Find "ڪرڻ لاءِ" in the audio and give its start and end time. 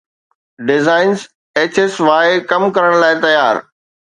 2.79-3.15